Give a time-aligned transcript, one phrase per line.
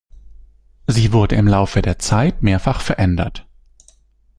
[0.87, 3.45] Sie wurde im Laufe der Zeit mehrfach verändert.